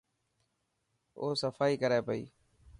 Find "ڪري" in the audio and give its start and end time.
1.81-1.99